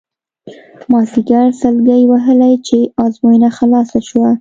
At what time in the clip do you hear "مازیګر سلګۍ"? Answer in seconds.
0.91-2.03